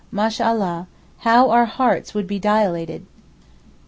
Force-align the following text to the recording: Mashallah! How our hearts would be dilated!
Mashallah! 0.11 0.87
How 1.19 1.51
our 1.51 1.65
hearts 1.65 2.15
would 2.15 2.25
be 2.25 2.39
dilated! 2.39 3.05